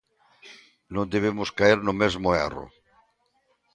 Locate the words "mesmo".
2.01-2.27